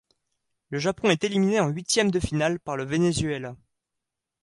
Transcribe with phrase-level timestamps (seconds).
[0.71, 3.55] Le Japon est éliminé en huitièmes de finale par le Venezuela.